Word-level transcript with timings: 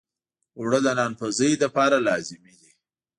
اوړه 0.57 0.79
د 0.85 0.87
نان 0.99 1.11
پزی 1.19 1.51
لپاره 1.63 1.97
لازمي 2.07 2.53
دي 2.61 2.71